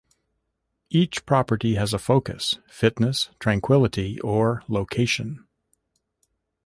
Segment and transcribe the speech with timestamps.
[0.89, 5.45] Each property has a focus: fitness, tranquility, or location.